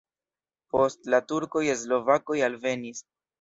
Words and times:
Post 0.75 1.03
la 1.15 1.19
turkoj 1.33 1.63
slovakoj 1.83 2.39
alvenis. 2.49 3.05